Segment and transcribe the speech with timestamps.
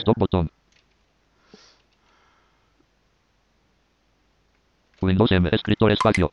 [0.00, 0.50] Stop botón.
[5.02, 6.32] Windows M, escritor espacio.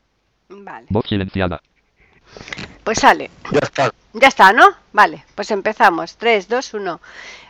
[0.50, 0.88] Vale.
[0.90, 1.62] Voz silenciada.
[2.83, 3.30] Pues sale.
[3.51, 3.93] Ya está.
[4.14, 4.66] Ya está, ¿no?
[4.93, 6.16] Vale, pues empezamos.
[6.16, 7.01] 3, 2, 1.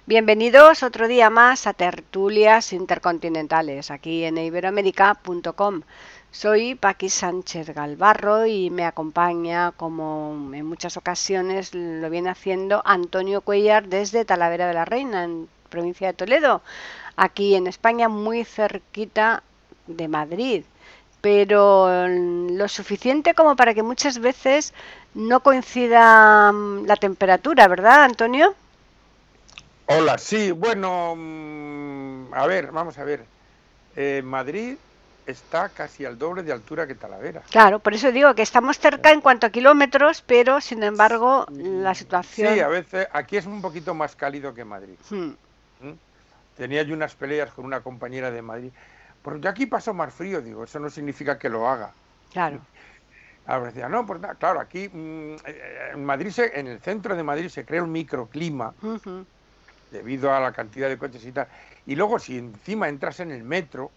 [0.07, 5.81] Bienvenidos otro día más a Tertulias Intercontinentales, aquí en iberoamérica.com.
[6.31, 13.41] Soy Paqui Sánchez Galvarro y me acompaña, como en muchas ocasiones lo viene haciendo, Antonio
[13.41, 16.61] Cuellar desde Talavera de la Reina, en provincia de Toledo,
[17.15, 19.43] aquí en España, muy cerquita
[19.87, 20.63] de Madrid
[21.21, 24.73] pero lo suficiente como para que muchas veces
[25.13, 28.55] no coincida mm, la temperatura, ¿verdad, Antonio?
[29.87, 33.25] Hola, sí, bueno, mm, a ver, vamos a ver.
[33.95, 34.77] Eh, Madrid
[35.25, 37.41] está casi al doble de altura que Talavera.
[37.49, 41.93] Claro, por eso digo que estamos cerca en cuanto a kilómetros, pero sin embargo la
[41.95, 42.53] situación...
[42.53, 44.95] Sí, a veces aquí es un poquito más cálido que Madrid.
[45.09, 45.31] Hmm.
[45.79, 45.91] ¿Mm?
[46.55, 48.71] Tenía yo unas peleas con una compañera de Madrid.
[49.21, 51.93] Porque aquí paso más frío, digo, eso no significa que lo haga.
[52.31, 52.61] Claro.
[53.45, 57.23] Ahora decía, no, pues claro, aquí mm, eh, en Madrid, se- en el centro de
[57.23, 58.75] Madrid se crea un microclima
[59.91, 61.47] debido a la cantidad de coches y tal.
[61.85, 63.91] Y luego si encima entras en el metro,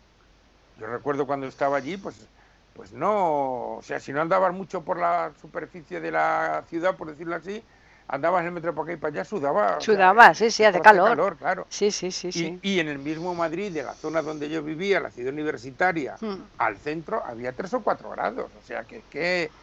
[0.77, 2.29] yo recuerdo cuando estaba allí, pues,
[2.73, 7.11] pues no, o sea, si no andabas mucho por la superficie de la ciudad, por
[7.11, 7.65] decirlo así,
[8.11, 9.81] andabas en el metro para acá y para allá, sudaba.
[9.81, 11.19] o sea, Sudaba, sí, sí, hace hace calor.
[11.37, 11.69] claro.
[11.69, 12.63] Sí, sí, sí, Y, sí.
[12.63, 16.51] y en el mismo Madrid, de la zona donde yo vivía, la ciudad universitaria, Hmm.
[16.59, 18.55] al centro había tres o cuatro grados.
[18.57, 19.55] O sea que, que-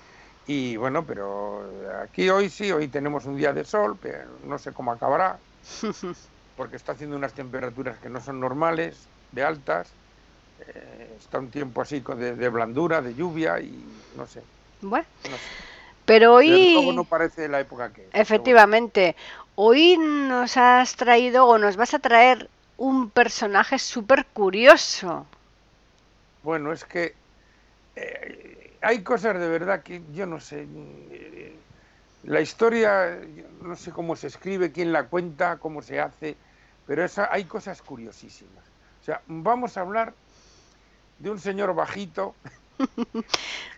[0.45, 1.71] Y bueno, pero
[2.03, 5.43] aquí hoy sí, hoy tenemos un día de sol, pero no sé cómo acabará,
[6.55, 9.97] porque está haciendo unas temperaturas que no son normales, de altas.
[10.59, 14.49] eh, está un tiempo así con- de, de blandura, de lluvia y no sé.
[14.81, 15.55] Bueno, no sé.
[16.07, 16.91] Pero hoy...
[16.95, 18.21] no parece la época que bueno.
[18.23, 19.15] Efectivamente,
[19.55, 25.27] hoy nos has traído o nos vas a traer un personaje súper curioso.
[26.43, 27.13] Bueno, es que
[27.95, 30.65] eh, hay cosas de verdad que yo no sé.
[31.11, 31.55] eh,
[32.23, 33.19] La historia,
[33.61, 36.37] no sé cómo se escribe, quién la cuenta, cómo se hace,
[36.85, 38.63] pero esa, hay cosas curiosísimas.
[39.01, 40.13] O sea, vamos a hablar
[41.19, 42.35] de un señor bajito.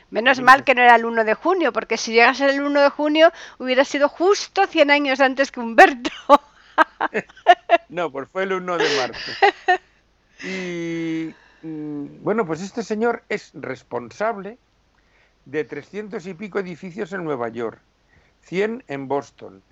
[0.10, 2.90] Menos mal que no era el 1 de junio, porque si llegase el 1 de
[2.90, 6.12] junio hubiera sido justo 100 años antes que Humberto.
[7.90, 9.38] No, pues fue el 1 de marzo.
[10.42, 14.60] Y mm, bueno, pues este señor es responsable
[15.46, 17.82] de 300 y pico edificios en Nueva York,
[18.42, 19.64] 100 en Boston,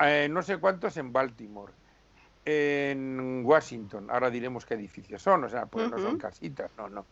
[0.00, 1.74] eh, no sé cuántos en Baltimore,
[2.44, 7.08] en Washington, ahora diremos qué edificios son, o sea, pues no son casitas, no, no,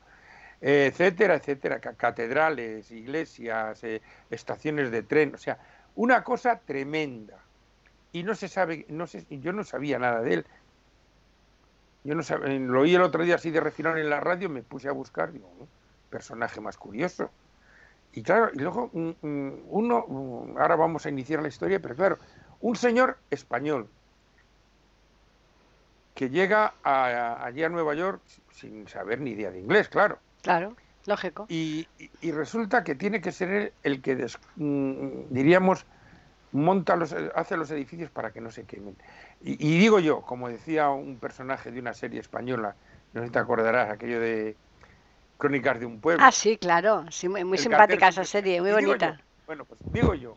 [0.60, 5.58] eh, etcétera, etcétera, ca- catedrales, iglesias, eh, estaciones de tren, o sea,
[5.94, 7.48] una cosa tremenda.
[8.12, 10.46] Y no se sabe, no sé, yo no sabía nada de él.
[12.04, 14.48] Yo no sab- eh, lo oí el otro día así de refilón en la radio,
[14.48, 15.68] me puse a buscar, digo, "Oh,
[16.10, 17.30] personaje más curioso.
[18.10, 21.94] Y claro, y luego mm, mm, uno, mm, ahora vamos a iniciar la historia, pero
[21.94, 22.18] claro,
[22.60, 23.88] un señor español
[26.14, 30.18] que llega a- allí a Nueva York sin saber ni idea de inglés, claro.
[30.42, 30.76] Claro,
[31.06, 31.46] lógico.
[31.48, 35.86] Y, y- y resulta que tiene que ser él el que, des- diríamos,
[36.50, 38.96] monta los, hace los edificios para que no se quemen.
[39.44, 42.76] Y, y digo yo, como decía un personaje de una serie española,
[43.12, 44.56] no sé si te acordarás, aquello de
[45.36, 46.24] Crónicas de un pueblo.
[46.24, 47.04] Ah, sí, claro.
[47.10, 49.16] Sí, muy, muy simpática cartel esa serie, muy bonita.
[49.18, 50.36] yo, bueno, pues digo yo,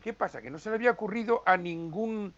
[0.00, 0.40] ¿qué pasa?
[0.40, 2.32] Que no se le había ocurrido a ningún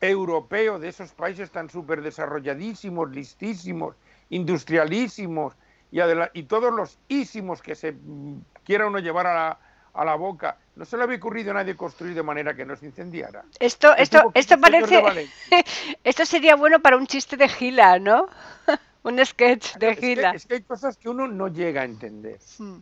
[0.00, 3.96] europeo de esos países tan súper desarrolladísimos, listísimos,
[4.28, 5.54] industrialísimos
[5.90, 5.98] y,
[6.34, 9.60] y todos los ísimos que se mm, quiera uno llevar a la,
[9.98, 12.76] a la boca, no se le había ocurrido a nadie construir de manera que no
[12.76, 13.44] se incendiara.
[13.58, 15.02] Esto, esto, esto parece,
[16.04, 18.28] esto sería bueno para un chiste de Gila, ¿no?
[19.02, 20.30] un sketch de Es que, Gila.
[20.30, 22.38] es que hay cosas que uno no llega a entender.
[22.58, 22.78] Mm,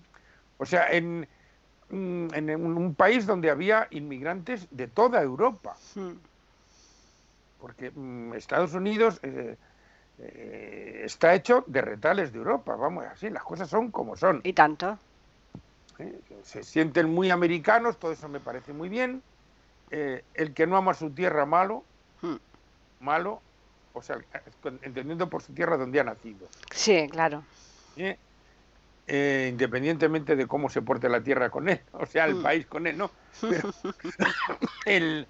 [0.58, 1.26] O sea, en,
[1.88, 6.12] mm, en un país donde había inmigrantes de toda Europa, mm.
[7.58, 9.56] porque mm, Estados Unidos eh,
[10.18, 14.40] eh, está hecho de retales de Europa, vamos, así, las cosas son como son.
[14.44, 14.98] Y tanto.
[15.98, 16.20] ¿Eh?
[16.42, 19.22] Se sienten muy americanos, todo eso me parece muy bien.
[19.90, 21.86] Eh, el que no ama su tierra, malo,
[22.98, 23.42] malo,
[23.92, 24.18] o sea,
[24.82, 26.48] entendiendo por su tierra donde ha nacido.
[26.74, 27.44] Sí, claro.
[27.96, 28.18] ¿eh?
[29.06, 32.42] Eh, independientemente de cómo se porte la tierra con él, o sea, el Mm.
[32.42, 33.12] país con él, ¿no?
[33.40, 33.68] Pero
[34.84, 35.28] el,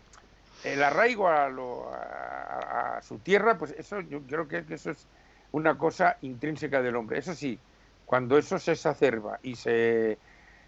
[0.65, 4.91] el arraigo a, lo- a- a su tierra, pues eso yo creo que, que eso
[4.91, 5.07] es
[5.51, 7.19] una cosa intrínseca del hombre.
[7.19, 7.61] Eso sí,
[8.07, 10.19] cuando eso se exacerba y se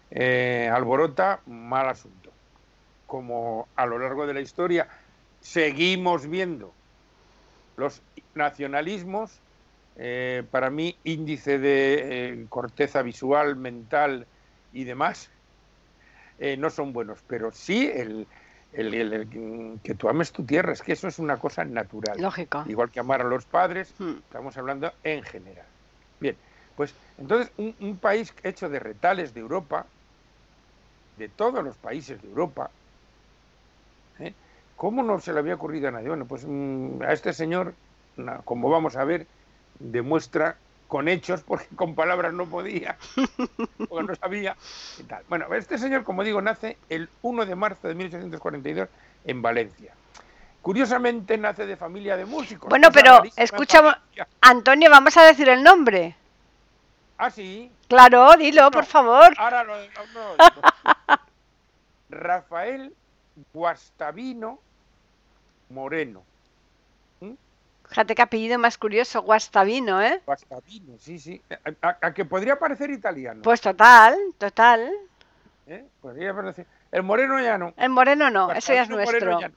[0.09, 2.37] eh, alborota, mal asunto.
[3.05, 4.89] Como a lo largo de la historia
[5.39, 6.77] seguimos viendo
[7.75, 8.03] los
[8.33, 9.43] nacionalismos,
[9.95, 14.27] eh, para mí índice de eh, corteza visual, mental
[14.71, 15.29] y demás,
[16.37, 18.27] eh, no son buenos, pero sí el,
[18.71, 22.21] el- el- el que tú ames tu tierra, es que eso es una cosa natural.
[22.21, 22.63] Lógico.
[22.67, 24.19] Igual que amar a los padres, Mm.
[24.19, 25.67] estamos hablando en general.
[26.19, 26.39] Bien,
[26.75, 29.91] pues entonces un, un país hecho de retales de Europa,
[31.19, 32.71] de todos los países de Europa,
[34.19, 34.33] ¿eh?
[34.77, 36.07] ¿cómo no se le había ocurrido a nadie?
[36.07, 37.75] Bueno, pues mm, a este señor,
[38.45, 39.27] como vamos a ver,
[39.77, 40.55] demuestra
[40.87, 42.97] con hechos, porque con palabras no podía,
[43.89, 44.55] porque no sabía
[44.97, 45.23] y tal.
[45.27, 48.87] Bueno, este señor, como digo, nace el 1 de marzo de 1842
[49.25, 49.93] en Valencia.
[50.61, 52.69] Curiosamente nace de familia de músicos.
[52.69, 54.01] Bueno, cosa pero escucha.
[54.41, 56.15] Antonio, vamos a decir el nombre.
[57.21, 57.69] Ah, sí.
[57.89, 59.33] Claro, dilo, por favor.
[59.37, 61.19] Ahora lo, no, no.
[62.09, 62.93] Rafael
[63.53, 64.59] Guastavino
[65.69, 66.23] Moreno.
[67.89, 70.21] Fíjate qué apellido más curioso, Guastavino, ¿eh?
[70.23, 71.41] Guastavino, sí, sí.
[71.81, 73.41] A, a- a que podría parecer italiano.
[73.41, 74.91] Pues total, total.
[75.65, 75.83] ¿eh?
[75.99, 76.67] Podría parecer.
[76.91, 77.73] El Moreno ya no.
[77.75, 79.39] El moreno no, eso ya es Guastavino nuestro.
[79.41, 79.51] ya.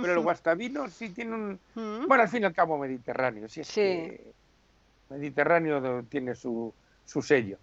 [0.00, 1.60] Pero el Guastavino sí tiene un.
[1.74, 2.06] Mm.
[2.06, 3.48] Bueno, al fin y al cabo Mediterráneo.
[3.48, 3.80] Sí, es Sí.
[3.80, 4.32] que
[5.10, 6.72] Mediterráneo tiene su,
[7.04, 7.58] su sello.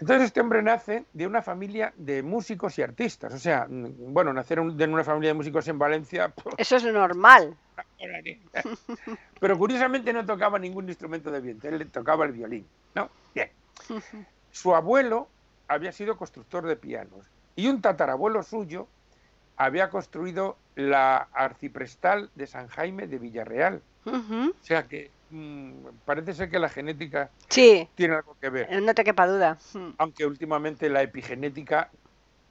[0.00, 3.34] Entonces este hombre nace de una familia de músicos y artistas.
[3.34, 7.54] O sea, mm, bueno, nacer de una familia de músicos en Valencia, Eso es normal.
[9.40, 12.66] pero curiosamente no tocaba ningún instrumento de viento, él le tocaba el violín.
[12.94, 13.10] ¿no?
[13.34, 13.50] Bien.
[14.52, 15.28] Su abuelo
[15.68, 18.88] había sido constructor de pianos y un tatarabuelo suyo
[19.56, 23.82] había construido la arciprestal de San Jaime de Villarreal.
[24.06, 28.80] O sea que mm, parece ser que la genética Sí, tiene algo que ver, eh,
[28.80, 29.58] no te quepa duda.
[29.98, 31.90] Aunque últimamente la epigenética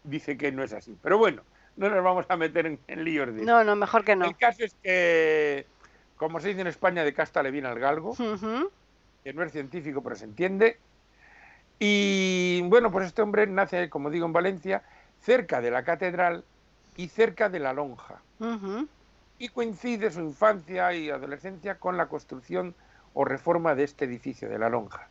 [0.03, 0.97] dice que no es así.
[1.01, 1.43] Pero bueno,
[1.75, 4.25] no nos vamos a meter en, en líos de No, no, mejor que no.
[4.25, 5.65] El caso es que,
[6.17, 8.15] como se dice en España, de casta le viene al galgo,
[9.23, 10.77] que no es científico, pero se entiende.
[11.79, 14.83] Y bueno, pues este hombre nace, como digo, en Valencia,
[15.21, 16.43] cerca de la catedral
[16.97, 18.21] y cerca de la lonja.
[19.39, 22.75] Y coincide su infancia y adolescencia con la construcción
[23.13, 25.07] o reforma de este edificio de la lonja.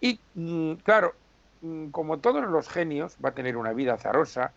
[0.00, 1.14] Y mm, claro,
[1.62, 4.52] mm, como todos los genios, va a tener una vida azarosa.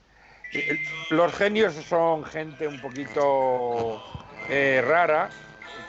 [0.54, 0.80] Eh,
[1.12, 4.02] Los genios son gente un poquito
[4.50, 5.30] eh, rara,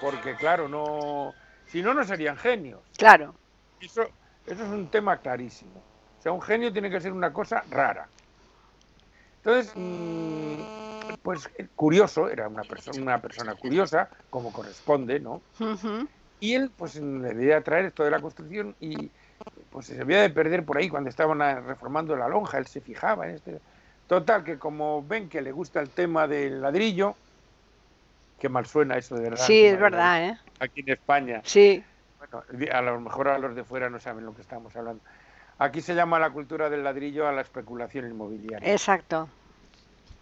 [0.00, 1.34] porque claro, no,
[1.66, 2.80] si no, no serían genios.
[2.96, 3.34] Claro.
[3.80, 4.02] Eso,
[4.46, 5.82] eso es un tema clarísimo.
[6.18, 8.08] O sea, un genio tiene que ser una cosa rara.
[9.38, 10.85] Entonces, mm,
[11.22, 15.42] pues eh, curioso, era una persona, una persona curiosa, como corresponde, ¿no?
[16.40, 19.10] Y él, pues, le debía traer esto de la construcción y
[19.70, 22.80] pues se debía de perder por ahí cuando estaban ah, reformando la lonja, él se
[22.80, 23.60] fijaba en este.
[24.06, 27.16] Total, que como ven que le gusta el tema del ladrillo,
[28.38, 29.44] que mal suena eso de verdad.
[29.44, 30.38] Sí, es verdad, ¿eh?
[30.60, 31.40] Aquí en España.
[31.44, 31.84] Sí.
[32.18, 35.02] Bueno, a lo mejor a los de fuera no saben lo que estamos hablando.
[35.58, 38.70] Aquí se llama la cultura del ladrillo a la especulación inmobiliaria.
[38.70, 39.28] Exacto.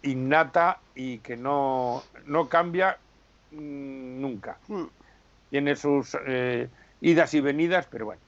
[0.05, 2.97] Innata y que no, no cambia
[3.51, 4.57] mm, nunca.
[4.67, 4.83] Mm.
[5.49, 6.69] Tiene sus eh,
[7.01, 8.21] idas y venidas, pero bueno.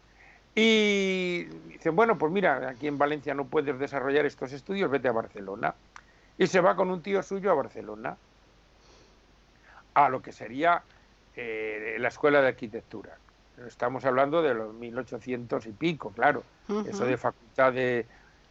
[0.56, 5.12] Y dicen, bueno, pues mira, aquí en Valencia no puedes desarrollar estos estudios, vete a
[5.12, 5.76] Barcelona.
[6.38, 8.18] Y se va con un tío suyo a Barcelona,
[9.94, 10.82] a lo que sería
[11.36, 13.18] eh, la escuela de arquitectura.
[13.68, 16.44] Estamos hablando de los 1800 y pico, claro.
[16.88, 18.06] Eso de facultad de,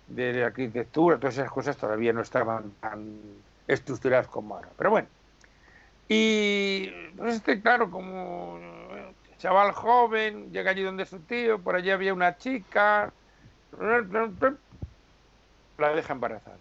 [0.08, 3.18] de arquitectura, todas esas cosas todavía no estaban tan
[3.66, 4.68] estructuradas como ahora.
[4.76, 5.08] Pero bueno.
[6.08, 11.90] Y pues este, claro, como eh, chaval joven, llega allí donde su tío, por allí
[11.90, 13.12] había una chica,
[15.78, 16.56] la deja embarazada.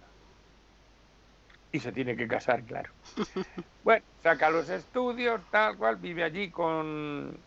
[1.71, 2.91] Y se tiene que casar, claro.
[3.83, 7.37] Bueno, saca los estudios, tal cual, vive allí con,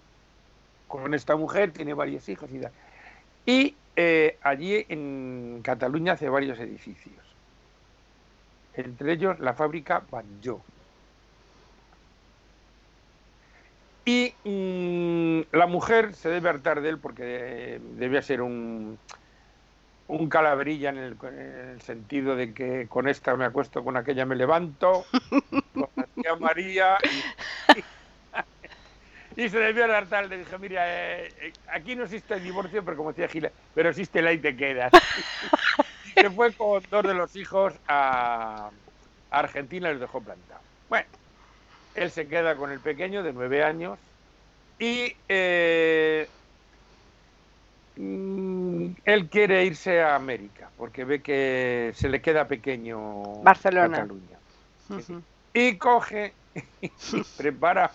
[0.87, 2.71] con esta mujer, tiene varios hijos y tal.
[3.45, 7.17] Y eh, allí en Cataluña hace varios edificios.
[8.75, 10.62] Entre ellos la fábrica Banjo.
[14.05, 18.97] Y mm, la mujer se debe hartar de él porque eh, debía ser un,
[20.07, 24.37] un en el, en el sentido de que con esta me acuesto, con aquella me
[24.37, 25.07] levanto,
[25.75, 26.99] con la tía María.
[29.49, 30.28] Se debió de hartar.
[30.28, 33.90] Le dije, mira, eh, eh, aquí no existe el divorcio, pero como decía Gila, pero
[33.90, 34.92] existe la y te quedas.
[36.07, 38.71] y se fue con dos de los hijos a,
[39.30, 40.64] Argentina y los dejó plantados.
[40.88, 41.07] Bueno,
[41.95, 43.97] él se queda con el pequeño de nueve años
[44.80, 46.28] y eh,
[47.95, 53.99] mm, él quiere irse a América porque ve que se le queda pequeño Barcelona.
[53.99, 54.38] Cataluña.
[55.54, 56.33] Y coge
[56.80, 56.90] y
[57.37, 57.92] prepara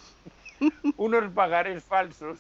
[0.98, 2.38] unos pagares falsos,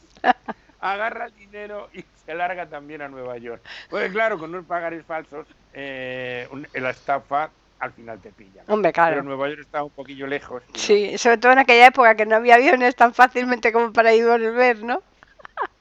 [0.80, 3.62] agarra el dinero y se larga también a Nueva York.
[3.89, 7.50] Pues claro, con unos pagares falsos, eh, un- la estafa
[7.80, 8.62] al final te pilla.
[8.68, 9.24] Hombre, Pero claro.
[9.24, 10.63] Nueva York está un poquillo lejos.
[10.74, 14.24] Sí, sobre todo en aquella época que no había aviones tan fácilmente como para ir
[14.24, 15.01] y volver, ¿no?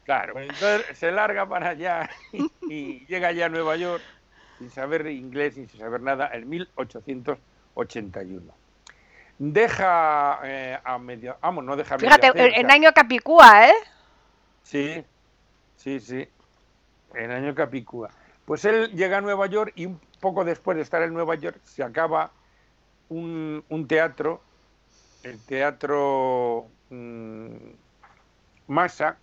[0.05, 4.03] Claro, pues entonces se larga para allá y, y llega ya a Nueva York
[4.59, 8.53] sin saber inglés, sin saber nada, en 1881.
[9.39, 13.69] Deja eh, a medio, vamos, no deja a medio Fíjate, hacer, en, en año Capicúa,
[13.69, 13.75] ¿eh?
[14.63, 15.05] Sí,
[15.77, 16.29] sí, sí,
[17.15, 18.11] en año Capicúa.
[18.45, 21.59] Pues él llega a Nueva York y un poco después de estar en Nueva York
[21.65, 22.31] se acaba
[23.09, 24.41] un, un teatro,
[25.23, 27.57] el teatro mm,
[28.69, 29.17] Massa,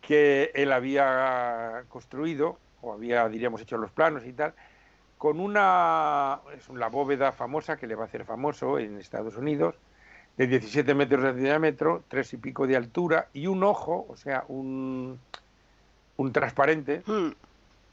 [0.00, 4.54] que él había construido, o había, diríamos, hecho los planos y tal,
[5.20, 9.74] con una, es la bóveda famosa que le va a hacer famoso en Estados Unidos,
[10.38, 14.44] de 17 metros de diámetro, tres y pico de altura y un ojo, o sea,
[14.48, 15.20] un,
[16.16, 17.28] un transparente Mm,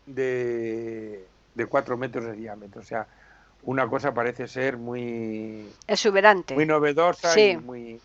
[0.05, 2.79] de, de 4 metros de diámetro.
[2.79, 3.05] O sea,
[3.63, 6.55] una cosa parece ser muy, Exuberante.
[6.55, 7.49] muy novedosa Sí.
[7.49, 7.99] y muy,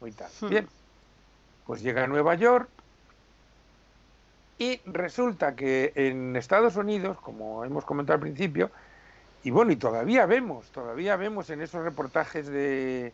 [0.00, 0.32] muy tal.
[0.40, 0.48] Hmm.
[0.48, 0.68] Bien,
[1.64, 2.68] pues llega a Nueva York
[4.58, 8.70] y resulta que en Estados Unidos, como hemos comentado al principio,
[9.42, 13.12] y bueno, y todavía vemos, todavía vemos en esos reportajes de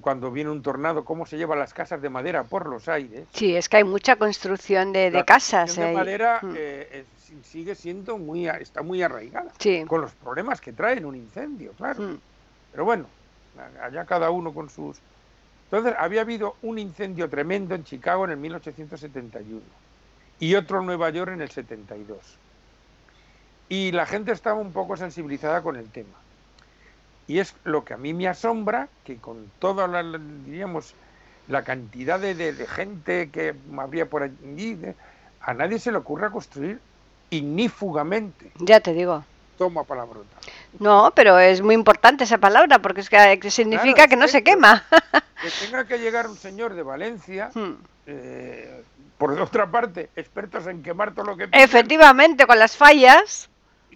[0.00, 3.24] cuando viene un tornado cómo se llevan las casas de madera por los aires.
[3.32, 5.66] Sí, es que hay mucha construcción de, de La casas.
[5.76, 9.84] construcción de eh, madera mm, eh, es- sigue siendo muy, a- está muy arraigada, Sí.
[9.86, 12.02] con los problemas que traen un incendio, claro.
[12.02, 12.18] mm,
[12.72, 13.06] Pero bueno,
[13.82, 14.96] allá cada uno con sus...
[15.70, 19.60] Entonces, había habido un incendio tremendo en Chicago en el 1871
[20.40, 22.18] y otro en Nueva York en el 72.
[23.68, 26.14] Y la gente estaba un poco sensibilizada con el tema.
[27.26, 30.04] Y es lo que a mí me asombra, que con toda la,
[30.44, 30.94] diríamos,
[31.48, 34.78] la cantidad de, de- de gente que habría por allí,
[35.40, 36.78] a nadie se le ocurra construir
[37.30, 38.50] ignífugamente.
[38.58, 39.24] Ya te digo.
[39.58, 40.36] Toma palabrota.
[40.78, 44.28] No, pero es muy importante esa palabra porque es que que significa Claro, que no
[44.28, 44.84] se que- quema.
[45.42, 47.72] Que tenga que llegar un señor de Valencia Mm.
[48.06, 48.82] eh,
[49.18, 53.48] por otra parte, expertos en quemar todo lo que Efectivamente, con las fallas.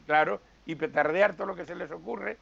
[0.06, 2.38] claro, y petardear todo lo que se les ocurre,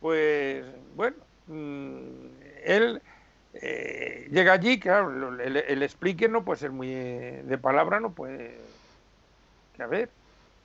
[0.00, 0.64] pues
[0.94, 2.26] bueno, mm,
[2.64, 3.02] él
[3.54, 8.10] eh, llega allí, claro, el, el explique no puede ser muy eh, de palabra, no
[8.12, 8.58] puede,
[9.76, 10.10] que a ver,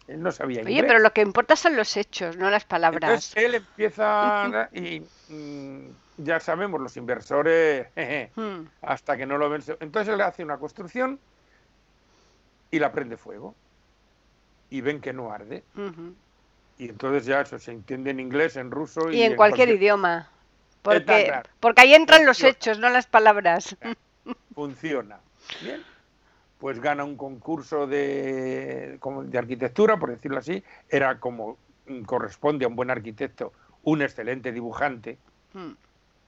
[0.08, 0.86] él no sabía Oye, inglés.
[0.88, 3.34] pero lo que importa son los hechos, no las palabras.
[3.36, 5.88] Entonces él empieza y mm,
[6.18, 8.68] ya sabemos los inversores, jeje, Mm.
[8.82, 9.64] hasta que no lo ven.
[9.80, 11.20] Entonces él hace una construcción
[12.72, 13.56] y la prende fuego.
[14.70, 15.64] Y ven que no arde.
[16.80, 20.30] Y entonces ya eso se entiende en inglés, en ruso y, Y en cualquier idioma.
[20.82, 23.78] Porque, porque ahí entran los hechos, no las palabras.
[24.56, 25.20] funciona.
[25.62, 25.84] Bien.
[26.60, 30.64] Pues gana un concurso de, como de arquitectura, por decirlo así.
[30.90, 33.54] Era como mm, corresponde a un buen arquitecto,
[33.84, 35.18] un excelente dibujante.
[35.54, 35.72] Mm.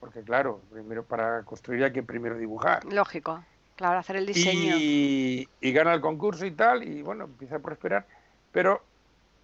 [0.06, 2.84] Porque claro, primero para construir hay que primero dibujar.
[2.86, 3.44] Lógico.
[3.76, 4.76] Claro, hacer el diseño.
[4.78, 8.06] y, y gana el concurso y tal, y bueno, empieza a prosperar.
[8.52, 8.84] Pero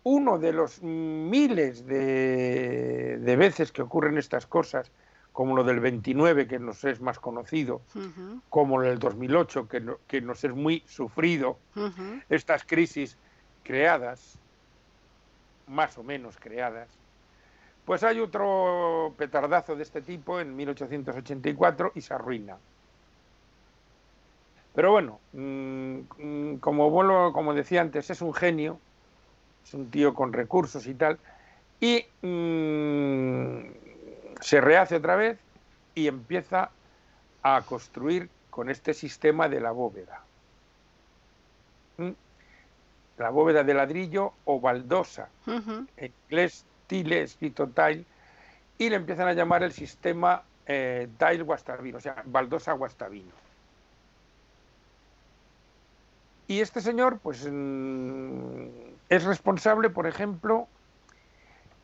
[0.03, 4.91] uno de los miles de, de veces que ocurren estas cosas,
[5.31, 7.81] como lo del 29, que nos es más conocido,
[8.47, 11.57] como lo del 2008, que, no- que nos es muy sufrido,
[12.29, 13.17] estas crisis
[13.63, 14.37] creadas,
[15.65, 16.89] más o menos creadas,
[17.85, 22.57] pues hay otro petardazo de este tipo en 1884 y se arruina.
[24.73, 28.79] Pero bueno, mm, como vuelvo, como decía antes, es un genio,
[29.65, 31.19] es un tío con recursos y tal,
[31.79, 33.59] y mm,
[34.39, 35.37] se rehace otra vez
[35.93, 36.69] y empieza
[37.43, 40.21] a construir con este sistema de la bóveda.
[41.97, 42.11] ¿Mm?
[43.17, 48.03] La bóveda de ladrillo o baldosa, en inglés tile, tile,
[48.77, 53.31] y le empiezan a llamar el sistema eh, tile guastavino, o sea, baldosa guastavino.
[56.49, 58.67] Y este señor, pues, mm,
[59.07, 60.67] es responsable, por ejemplo,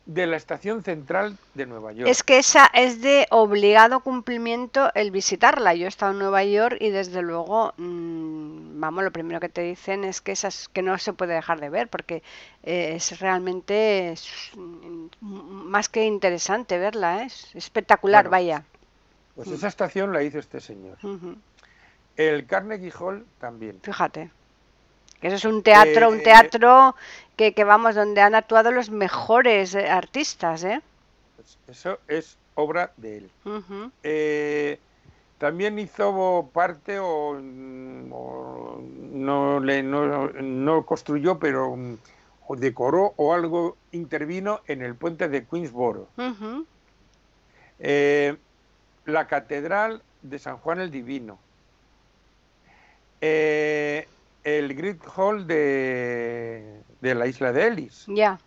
[0.04, 2.10] de la estación central de Nueva York.
[2.10, 5.74] Es que esa es de obligado cumplimiento el visitarla.
[5.74, 9.62] Yo he estado en Nueva York y desde luego mm, vamos, lo primero que te
[9.62, 12.22] dicen es que esas que no se puede dejar de ver porque
[12.62, 17.26] eh, es realmente es, mm, más que interesante verla, ¿eh?
[17.26, 18.64] es espectacular, Bueno, vaya.
[19.34, 19.54] Pues Mm.
[19.54, 20.98] esa estación la hizo este señor.
[22.16, 23.80] El Carnegie Hall también.
[23.82, 24.30] Fíjate.
[25.20, 26.94] Que eso es un teatro, un Eh, teatro
[27.36, 30.80] que, que vamos, donde han actuado los mejores artistas, ¿eh?
[31.36, 33.30] Pues eso es obra de él.
[35.38, 38.80] También hizo parte o, mm, o
[39.12, 41.94] no, le, no, no construyó, pero mm,
[42.48, 46.08] o decoró o algo intervino en el puente de Queensboro.
[47.78, 48.36] Eh,
[49.06, 51.38] la catedral de San Juan el Divino.
[53.20, 54.06] Eh,
[54.44, 58.38] el Great Hall de, de la isla de Ellis, Ya.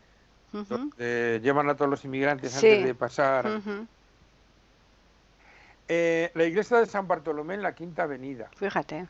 [0.97, 2.67] Llevan a todos los inmigrantes Sí.
[2.67, 3.61] antes de pasar.
[5.93, 8.49] Eh, la iglesia de San Bartolomé en la Quinta Avenida.
[8.55, 9.09] Fíjate.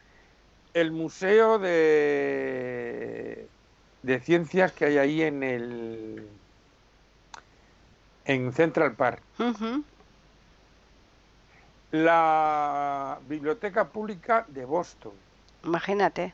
[0.73, 3.47] El museo de,
[4.01, 6.27] de ciencias que hay ahí en el
[8.25, 9.21] en Central Park.
[11.91, 15.13] La biblioteca pública de Boston.
[15.63, 16.33] Imagínate.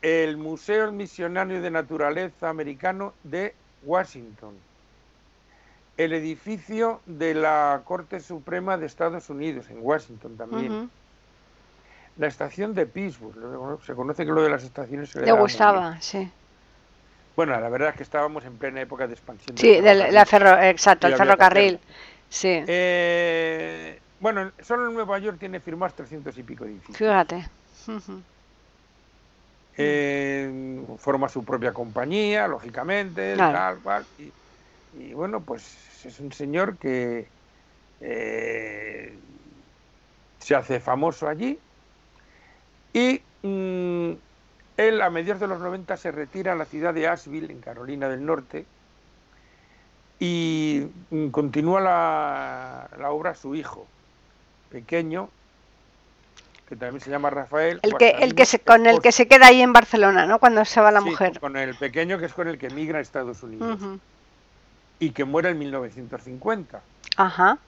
[0.00, 4.54] El Museo Misionario de Naturaleza Americano de Washington.
[5.96, 10.90] El edificio de la Corte Suprema de Estados Unidos en Washington también.
[12.18, 13.78] La estación de Pittsburgh.
[13.84, 16.30] Se conoce que lo de las estaciones se Le gustaba, sí.
[17.34, 19.56] Bueno, la verdad es que estábamos en plena época de expansión.
[19.58, 20.14] Sí, ferrocarril.
[20.14, 21.78] la ferro, exacto, el ferrocarril.
[22.28, 26.96] Sí, Eh, bueno, solo en Nueva York tiene firmados 300 y pico edificios.
[26.96, 27.46] fíjate.
[29.78, 33.52] Eh, forma su propia compañía, lógicamente, Claro.
[33.58, 34.06] tal cual.
[34.18, 34.32] Y,
[34.98, 37.26] y bueno, pues es un señor que
[38.00, 39.14] eh,
[40.38, 41.58] se hace famoso allí.
[42.92, 44.12] Y mm,
[44.76, 48.08] él a mediados de los 90 se retira a la ciudad de Asheville, en Carolina
[48.08, 48.64] del Norte,
[50.18, 53.86] y mm, continúa la, la obra su hijo,
[54.70, 55.28] pequeño,
[56.68, 57.80] que también se llama Rafael.
[57.82, 60.38] El que, el que se, con el que se queda ahí en Barcelona, ¿no?
[60.38, 61.38] Cuando se va la Sí, mujer.
[61.38, 64.00] Con el pequeño que es con el que migra a Estados Unidos Ujú.
[64.98, 66.80] Y que muere en 1950.
[67.16, 67.58] Ajá.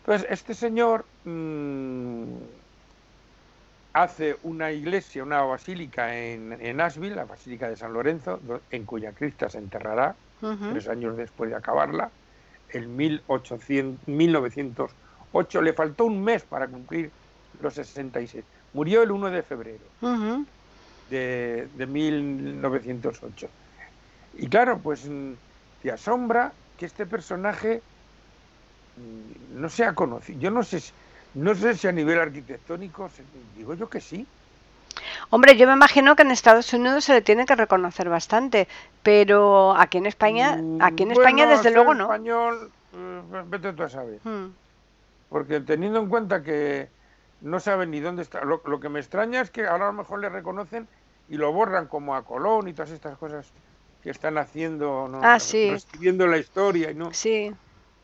[0.00, 2.24] Entonces, este señor mm,
[3.92, 9.12] hace una iglesia, una basílica en, en Asheville, la Basílica de San Lorenzo, en cuya
[9.12, 10.14] cripta se enterrará
[10.72, 12.10] tres años después de acabarla,
[12.70, 15.62] en 1800, 1908.
[15.62, 17.10] Le faltó un mes para cumplir
[17.60, 18.44] los 66.
[18.72, 19.84] Murió el 1 de febrero.
[20.00, 20.44] Ujú.
[21.10, 23.48] de, de 1908.
[24.38, 25.32] Y claro, pues mm,
[25.82, 27.82] te asombra que este personaje
[28.96, 30.38] mm, no sea conocido.
[30.40, 30.92] Yo no sé, si-
[31.34, 33.08] no sé si a nivel arquitectónico,
[33.56, 34.26] digo yo que sí.
[35.30, 38.68] Hombre, yo me imagino que en Estados Unidos se le tiene que reconocer bastante,
[39.02, 42.04] pero aquí en España, Mm, aquí en bueno, España desde luego no.
[42.04, 44.20] español, eh, vete tú a saber.
[44.24, 44.50] Mm,
[45.30, 46.90] Porque teniendo en cuenta que
[47.40, 49.94] no saben ni dónde está, lo, lo que me extraña es que ahora a lo
[49.94, 50.86] mejor le reconocen
[51.28, 53.50] y lo borran como a Colón y todas estas cosas
[54.02, 55.20] que están haciendo, ¿no?
[55.22, 55.70] Ah, sí.
[55.70, 57.12] reescribiendo la historia y no.
[57.12, 57.52] Sí,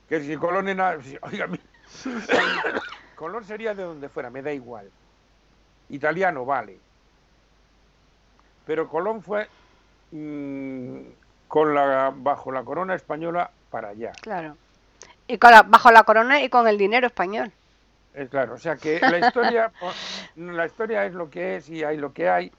[0.09, 0.99] Que si Colón era.
[3.17, 4.91] Colón sería de donde fuera, me da igual.
[5.89, 6.79] Italiano, vale.
[8.67, 9.49] Pero Colón fue
[10.13, 10.99] mm,
[11.49, 14.13] con la, bajo la corona española para allá.
[14.21, 14.57] claro.
[15.31, 17.53] Y con la- bajo la corona y con el dinero español.
[18.15, 19.71] Es claro, o sea que la historia,
[20.37, 22.51] la historia es lo que es y hay lo que hay.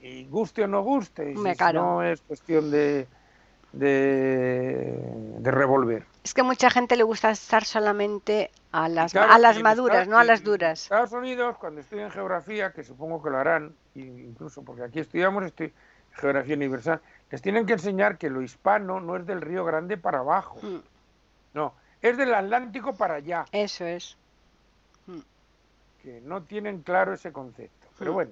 [0.00, 1.34] Mm, Y guste o no guste,
[1.74, 3.06] no es cuestión de,
[3.72, 4.98] de,
[5.38, 6.04] de revolver.
[6.24, 10.08] Es que mucha gente le gusta estar solamente a las, Claro, a las maduras, Estados-
[10.08, 10.82] no a las en duras.
[10.82, 15.72] Estados Unidos, cuando estudian geografía, que supongo que lo harán, incluso porque aquí estudiamos estoy,
[16.12, 20.18] geografía universal, les tienen que enseñar que lo hispano no es del Río Grande para
[20.18, 20.78] abajo, Mm,
[21.54, 24.16] no, es del Atlántico para allá, Eso es.
[26.02, 27.86] que no tienen claro ese concepto.
[27.98, 28.14] Pero Mm.
[28.14, 28.30] bueno,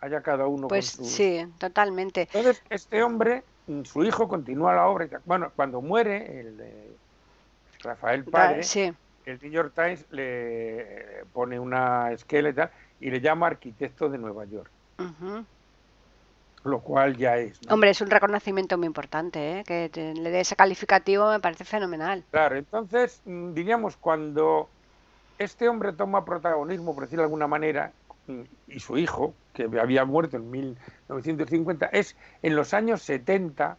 [0.00, 1.10] haya cada uno Pues con su...
[1.10, 2.22] sí, totalmente.
[2.22, 5.08] Entonces, este hombre, mm, su hijo continúa la obra.
[5.24, 6.96] Bueno, cuando muere el eh,
[7.82, 8.92] Rafael Da- Padre, Sí,
[9.24, 14.70] el New York Times le pone una esquela y le llama arquitecto de Nueva York,
[16.64, 17.62] lo cual ya es.
[17.66, 17.74] ¿no?
[17.74, 19.64] Hombre, es un reconocimiento muy importante, ¿eh?
[19.64, 22.24] Que te- le dé ese calificativo me parece fenomenal.
[22.30, 24.68] Claro, entonces, mm, diríamos, cuando
[25.38, 27.92] este hombre toma protagonismo, por decirlo de alguna manera,
[28.66, 33.76] y su hijo, que había muerto en 1950, es en los años 70,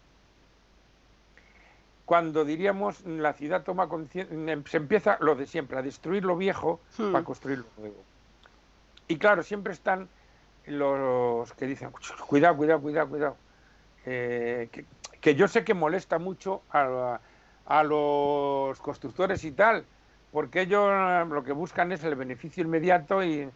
[2.05, 4.35] cuando diríamos la ciudad toma conciencia,
[4.65, 7.11] se empieza lo de siempre, a destruir lo viejo Hmm.
[7.11, 8.03] para construir lo nuevo.
[9.07, 10.07] Y claro, siempre están
[10.65, 11.91] los que dicen,
[12.27, 13.37] cuidado, cuidado, cuidado, cuidado.
[14.05, 14.85] Eh, que,
[15.21, 17.19] que, yo sé que molesta mucho a,
[17.65, 19.83] a, los constructores y tal,
[20.31, 20.91] porque ellos
[21.27, 23.49] lo que buscan es el beneficio inmediato y,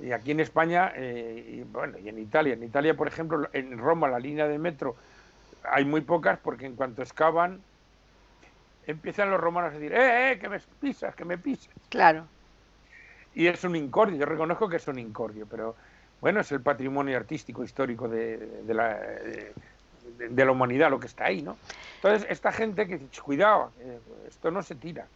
[0.00, 3.78] y aquí en España, eh, y bueno, y en Italia, en Italia, por ejemplo, en
[3.78, 4.96] Roma la línea de metro
[5.64, 7.60] hay muy pocas porque en cuanto excavan
[8.86, 11.74] empiezan los romanos a decir, eh, eh, que me pisas, que me pisas.
[11.90, 12.24] Claro.
[13.34, 15.76] Y es un incordio, yo reconozco que es un incordio, pero
[16.20, 19.52] bueno, es el patrimonio artístico histórico de, de la, de,
[20.30, 21.56] de, la humanidad lo que está ahí, ¿no?
[21.96, 25.06] Entonces, esta gente que dice, cuidado, eh, esto no se tira.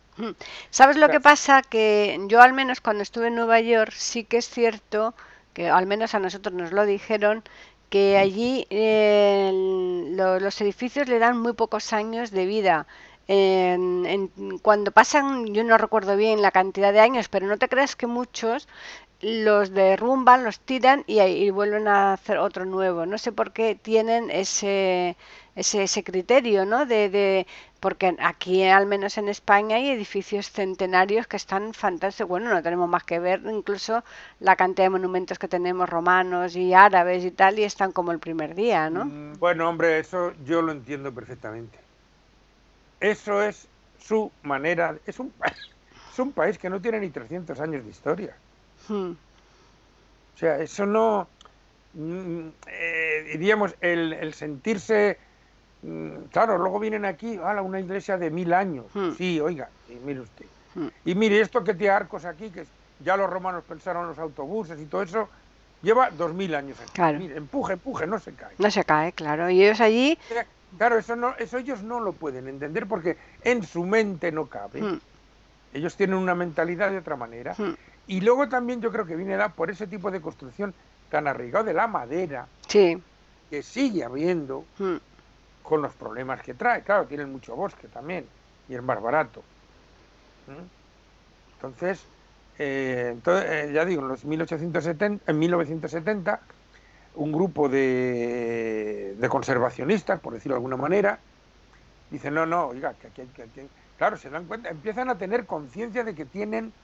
[0.70, 1.62] ¿Sabes lo que pasa?
[1.62, 5.14] Que yo al menos cuando estuve en Nueva York sí que es cierto,
[5.55, 7.42] que al menos a nosotros nos lo dijeron,
[7.90, 9.51] que allí eh,
[10.16, 12.87] lo, los edificios le dan muy pocos años de vida.
[13.29, 17.68] En, en, cuando pasan, yo no recuerdo bien la cantidad de años, pero no te
[17.68, 18.68] creas que muchos
[19.23, 23.07] los derrumban, los tiran y, y, vuelven a hacer otro nuevo.
[23.07, 25.17] No sé por qué tienen ese,
[25.55, 26.87] ese, ese criterio, ¿no?
[26.87, 27.47] De, de,
[27.79, 32.29] porque aquí, al menos en España, hay edificios centenarios que están fantásticos.
[32.29, 34.03] Bueno, no tenemos más que ver incluso
[34.41, 38.19] la cantidad de monumentos que tenemos romanos y árabes y tal, y están como el
[38.19, 39.09] primer día, ¿no?
[39.39, 41.79] Bueno, hombre, eso yo lo entiendo perfectamente.
[42.99, 44.97] Eso es su manera.
[45.07, 45.33] Es un,
[46.13, 48.37] es un país que no tiene ni 300 años de historia.
[48.88, 49.12] Hmm.
[49.12, 51.29] O sea, eso no,
[52.66, 55.18] eh, diríamos, el, el sentirse,
[56.31, 59.12] claro, luego vienen aquí, a una iglesia de mil años, Hmm.
[59.16, 60.47] sí, oiga, y mire usted.
[60.75, 60.88] Hmm.
[61.05, 62.66] Y mire, esto que tiene arcos aquí, que
[63.01, 65.29] ya los romanos pensaron los autobuses y todo eso,
[65.83, 66.92] lleva dos mil años aquí.
[66.95, 67.18] Claro.
[67.18, 68.55] Mire, empuje, empuje, no se cae.
[68.59, 69.51] No se cae, claro.
[69.51, 70.18] Y ellos allí,
[70.79, 74.81] Claro, eso, no, eso ellos no lo pueden entender porque en su mente no cabe.
[74.81, 75.01] hmm,
[75.75, 77.55] Ellos tienen una mentalidad de otra manera.
[78.07, 80.77] Y luego también yo creo que viene dada por ese tipo de construcción
[81.09, 82.97] tan arraigado de la madera sí,
[83.49, 84.97] que sigue habiendo hmm,
[85.62, 86.85] con los problemas que trae.
[86.85, 88.33] Claro, tienen mucho bosque también
[88.67, 89.49] y es más barato.
[90.47, 90.69] ¿Mm?
[91.55, 92.11] Entonces,
[92.59, 96.47] eh, entonces eh, ya digo, en los 1870, en 1970,
[97.15, 101.25] un grupo de, de conservacionistas, por decirlo de alguna manera,
[102.09, 103.51] dicen, no, no, oiga, que aquí hay que...
[103.53, 106.75] que- Claro, se dan cuenta, empiezan a tener conciencia de que tienen,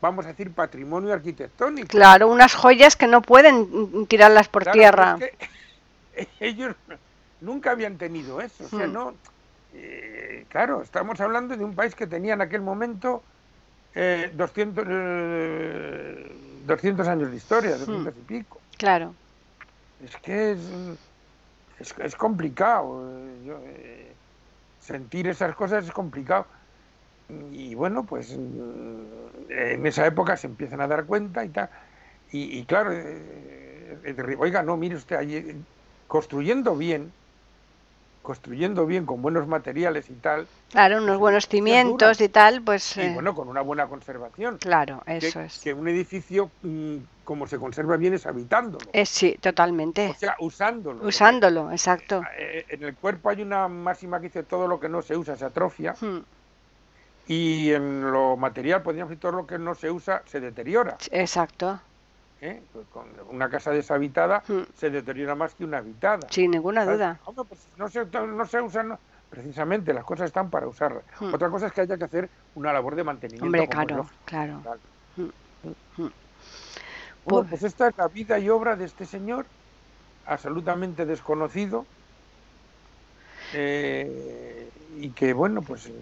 [0.00, 1.88] vamos a decir, patrimonio arquitectónico.
[1.88, 5.16] claro, unas joyas que no pueden tirarlas por Claro, tierra.
[5.20, 6.74] es que ellos
[7.40, 8.64] nunca habían tenido eso.
[8.64, 8.92] O sea, Hmm.
[8.92, 9.14] no.
[9.72, 13.22] eh, claro, estamos hablando de un país que tenía en aquel momento
[13.94, 16.36] eh, 200, eh,
[16.66, 18.60] 200 años de historia, 200 y pico.
[18.78, 19.14] Claro,
[19.98, 20.60] Es que es,
[21.78, 23.08] es, es complicado.
[23.10, 23.60] eh, yo,
[24.78, 26.46] sentir esas cosas es complicado.
[27.52, 31.70] Y bueno, pues en esa época se empiezan a dar cuenta y tal.
[32.32, 35.44] Y, y claro, eh, eh, oiga, no, mire usted, allí,
[36.06, 37.12] construyendo bien,
[38.22, 43.00] construyendo bien con buenos materiales y tal, claro, unos buenos cimientos y tal, pues y
[43.00, 44.58] eh, bueno, con una buena conservación.
[44.58, 45.58] claro, Que, eso es.
[45.60, 48.84] que un edificio, mm, como se conserva bien, es habitándolo.
[48.92, 50.10] Es sí, totalmente.
[50.10, 51.04] O sea, usándolo.
[51.06, 52.22] Usándolo, exacto.
[52.38, 55.36] Eh, En el cuerpo hay una máxima que dice todo lo que no se usa
[55.36, 56.18] se atrofia Hmm,
[57.32, 60.96] y en lo material podríamos decir todo lo que no se usa se deteriora.
[61.12, 61.78] Exacto,
[62.40, 62.60] ¿eh?
[62.72, 64.62] Pues con una casa deshabitada Hmm.
[64.76, 66.26] se deteriora más que una habitada.
[66.28, 66.98] sin ninguna ¿sabes?
[66.98, 67.20] duda.
[67.26, 68.98] Hombre, pues no se, no se usan, no.
[69.30, 71.04] precisamente las cosas están para usarlas.
[71.20, 71.32] Hmm.
[71.32, 73.46] Otra cosa es que haya que hacer una labor de mantenimiento.
[73.46, 74.60] Hombre, claro, claro.
[74.64, 74.80] Claro.
[75.16, 75.28] Hmm.
[75.96, 76.12] Bueno,
[77.24, 79.46] Pues- pues esta es la vida y obra de este señor,
[80.26, 81.86] absolutamente desconocido,
[83.52, 85.92] eh, y que, bueno, pues eh,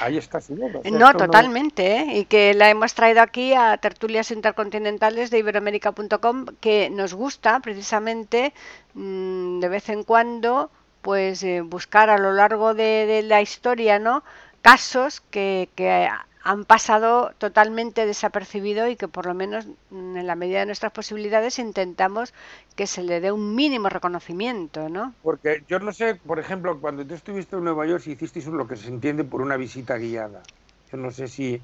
[0.00, 0.80] ahí está su obra.
[0.90, 2.18] No, esto totalmente, ¿eh?
[2.18, 8.52] y que la hemos traído aquí a tertulias intercontinentales de iberoamérica.com, que nos gusta precisamente
[8.94, 10.70] mm, de vez en cuando
[11.02, 14.22] pues eh, buscar a lo largo de, de la historia, ¿no?
[14.62, 16.08] Casos que, que
[16.44, 20.92] han pasado totalmente desapercibidos y que por lo menos mm, en la medida de nuestras
[20.92, 22.34] posibilidades intentamos
[22.74, 25.14] que se le dé un mínimo reconocimiento, ¿no?
[25.22, 28.66] Porque yo no sé, por ejemplo, cuando tú estuviste en Nueva York, si hicisteis lo
[28.66, 30.42] que se entiende por una visita guiada.
[30.90, 31.60] Yo no sé si...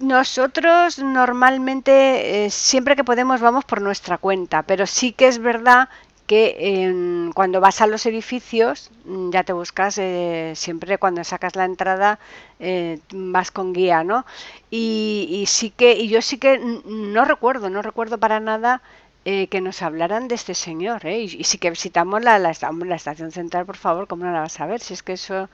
[0.00, 5.88] Nosotros normalmente eh, siempre que podemos vamos por nuestra cuenta, pero sí que es verdad
[6.30, 11.56] que em, cuando vas a los edificios mm, ya te buscas eh, siempre cuando sacas
[11.56, 12.18] la entrada
[12.60, 14.24] eh, vas con guía, ¿no?
[14.70, 18.82] Y, y sí que y yo sí que no recuerdo, no recuerdo para nada
[19.24, 21.20] eh, que nos hablaran de este señor, ¿eh?
[21.22, 24.60] Y, y sí que visitamos la, la, estación central, por favor, ¿cómo no la vas
[24.60, 24.80] a ver?
[24.80, 25.48] Si es que eso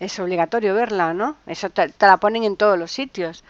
[0.00, 1.36] es obligatorio verla, ¿no?
[1.46, 3.44] Eso te la ponen en todos los sitios.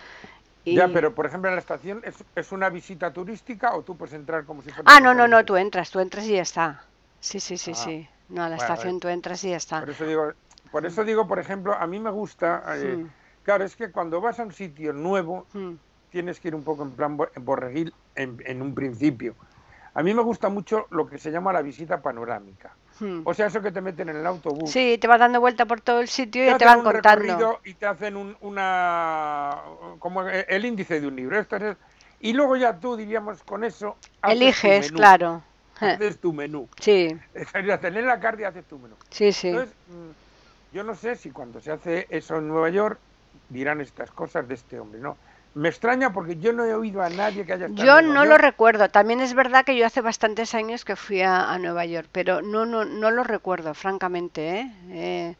[0.64, 3.96] Y- Ya, pero por ejemplo en la estación ¿es, es una visita turística o tú
[3.96, 6.42] puedes entrar como si fuera Ah, no, no, no, tú entras, tú entras y ya
[6.42, 6.84] está.
[7.20, 8.08] Sí, sí, sí, Ah, sí.
[8.28, 9.00] No, a la bueno, estación vale.
[9.00, 9.78] tú entras y ya está.
[9.80, 10.32] Por eso digo,
[10.72, 13.06] por eso digo, por ejemplo, a mí me gusta, eh, Mm.
[13.42, 15.78] claro, es que cuando vas a un sitio nuevo Mm,
[16.10, 19.36] tienes que ir un poco en plan bo- borreguil en, en un principio.
[19.94, 22.76] A mí me gusta mucho lo que se llama la visita panorámica.
[23.24, 24.70] O sea, eso que te meten en el autobús.
[24.70, 27.60] Sí, te vas dando vuelta por todo el sitio y te van un contando.
[27.64, 29.62] y te hacen un- una
[29.98, 31.38] como el índice de un libro.
[31.38, 31.76] Esto es-
[32.20, 34.98] y luego ya tú, diríamos, con eso Eliges, menú.
[34.98, 35.42] claro.
[35.80, 36.68] Haces tu menú.
[36.80, 37.16] Sí,
[37.80, 38.94] Tener la carta y haces tu menú.
[39.10, 39.48] sí, sí.
[39.48, 42.98] Entonces, mm, yo no sé si cuando se hace eso en Nueva York
[43.48, 45.16] dirán estas cosas de este hombre, ¿no?
[45.54, 48.24] Me extraña porque yo no he oído a nadie que haya estado Yo en Nueva
[48.24, 48.88] no lo recuerdo.
[48.88, 52.42] También es verdad que yo hace bastantes años que fui a, a Nueva York, pero
[52.42, 54.70] no, no, no lo recuerdo, francamente, ¿eh?
[54.90, 55.36] Eh,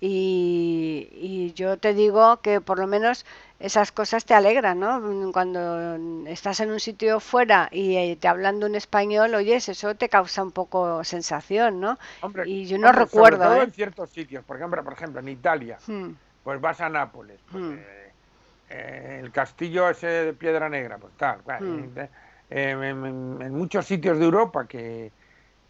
[0.00, 3.24] y, y yo te digo que por lo menos
[3.58, 5.32] esas cosas te alegran, ¿no?
[5.32, 9.94] Cuando estás en un sitio fuera y eh, te hablan de un español, oyes, eso
[9.94, 11.98] te causa un poco sensación, ¿no?
[12.20, 13.62] Hombre, y yo no hombre, sobre recuerdo, todo ¿eh?
[13.62, 14.44] en ciertos sitios.
[14.44, 16.10] Por ejemplo, por ejemplo, en Italia, Hmm,
[16.42, 17.40] pues vas a Nápoles.
[17.50, 17.78] pues, Hmm.
[18.74, 21.38] Eh, el castillo ese de Piedra Negra, pues tal.
[21.60, 21.98] Hmm.
[21.98, 22.08] eh,
[22.50, 25.10] en, en- en muchos sitios de Europa que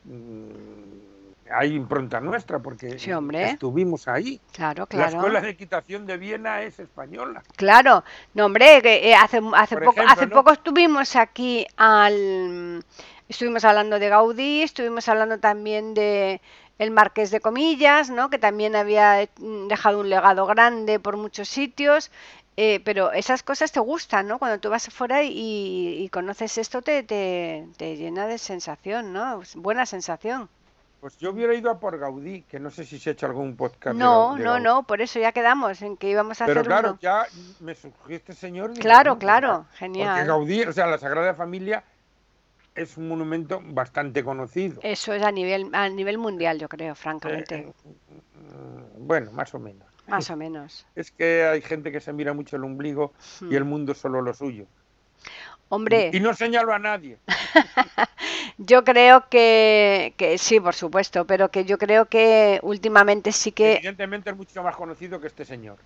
[0.04, 3.50] mm, hay impronta nuestra porque Sí, hombre.
[3.50, 4.40] estuvimos ahí.
[4.52, 5.16] Claro, La claro.
[5.16, 7.42] escuela de equitación de Viena es española.
[7.56, 8.02] Claro,
[8.34, 10.34] no hombre, que eh, hace, hace Por poco, ejemplo, hace ¿no?
[10.36, 12.82] poco estuvimos aquí al,
[13.28, 16.40] estuvimos hablando de Gaudí, estuvimos hablando también de
[16.78, 18.30] el Marqués de Comillas, ¿no?
[18.30, 19.28] Que también había eh,
[19.68, 22.10] dejado un legado grande por muchos sitios,
[22.56, 24.38] eh, pero esas cosas te gustan, ¿no?
[24.38, 25.30] Cuando tú vas afuera y,
[26.04, 29.42] y conoces esto te, te, te llena de sensación, ¿no?
[29.42, 30.48] Es Buena sensación.
[31.00, 33.56] Pues yo hubiera ido a por Gaudí, que no sé si se ha hecho algún
[33.56, 33.96] podcast.
[33.98, 34.62] No, de no, Gaudí.
[34.62, 36.98] no, por eso ya quedamos en que íbamos a Pero hacer claro, uno.
[37.00, 37.26] ya
[37.60, 38.72] me surgió este señor.
[38.76, 39.96] y Claro, pues claro, ya.
[39.96, 40.24] Porque genial.
[40.24, 41.84] Gaudí, o sea, la Sagrada Familia
[42.74, 44.82] es un monumento bastante conocido.
[44.82, 47.56] Eso es a nivel, a nivel mundial, yo creo, Eh, francamente.
[47.56, 47.74] eh,
[48.34, 49.93] mm, bueno, más o menos.
[50.06, 50.86] Más o menos.
[50.94, 53.12] Es que hay gente que se mira mucho el ombligo
[53.50, 54.66] y el mundo solo lo suyo.
[55.68, 57.18] Hombre, Y no señalo a nadie.
[58.58, 63.74] yo creo que, que sí, por supuesto, pero que yo creo que últimamente sí que...
[63.74, 65.78] Evidentemente es mucho más conocido que este señor.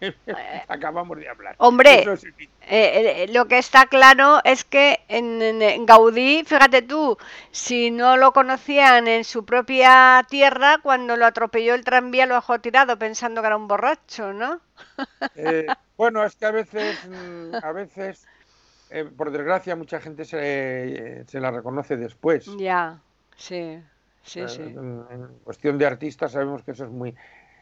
[0.68, 1.54] Acabamos de hablar.
[1.58, 2.24] Hombre, es.
[2.24, 2.32] Eh,
[2.68, 7.16] eh, lo que está claro es que en, Gaudí, fíjate tú,
[7.50, 12.60] si no lo conocían en su propia tierra, cuando lo atropelló el tranvía lo dejó
[12.60, 14.60] tirado pensando que era un borracho, ¿no?
[15.36, 18.26] Eh, bueno, es que a veces, mm, a veces,
[18.92, 20.38] eh, por desgracia, mucha gente se,
[21.20, 22.60] eh, se la reconoce después.
[22.60, 23.00] Ya,
[23.36, 23.82] sí,
[24.22, 24.62] sí, Eh, sí.
[24.82, 27.14] En, en cuestión de artistas sabemos que eso es muy...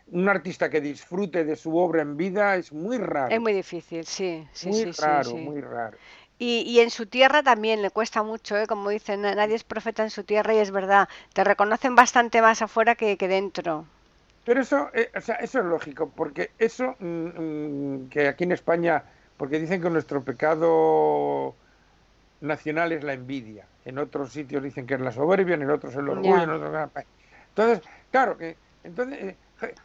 [0.08, 3.36] Un artista que disfrute de su obra en vida es muy raro.
[3.36, 5.38] Es muy difícil, sí, sí, muy sí, raro, sí.
[5.38, 5.98] muy raro.
[6.38, 8.66] Y, y en su tierra también le cuesta mucho, ¿eh?
[8.66, 12.42] Como dicen, na- nadie es profeta en su tierra y es verdad, te reconocen bastante
[12.42, 13.86] más afuera que, que dentro.
[14.44, 18.52] Pero eso, eh, o sea, eso es lógico, porque eso mm, mm, que aquí en
[18.52, 19.04] España,
[19.40, 21.57] porque dicen que nuestro pecado
[22.40, 23.70] nacional es la envidia.
[23.85, 26.90] En otros sitios dicen que es la soberbia, en otros el orgullo, en otros...
[27.48, 29.76] Entonces, claro, que entonces, eh, eh,